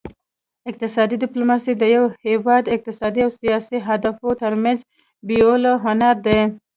اقتصادي 0.69 1.15
ډیپلوماسي 1.23 1.73
د 1.77 1.83
یو 1.95 2.05
هیواد 2.27 2.63
اقتصادي 2.75 3.21
او 3.23 3.31
سیاسي 3.41 3.75
اهدافو 3.83 4.27
پرمخ 4.41 4.79
بیولو 5.29 5.73
هنر 5.85 6.15
دی 6.25 6.39